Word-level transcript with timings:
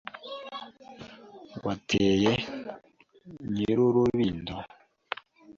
Wateye 1.65 2.33
Nyir' 3.53 3.81
urubindo 3.87 4.55